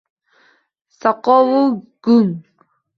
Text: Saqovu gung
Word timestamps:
Saqovu 0.99 1.61
gung 2.03 2.31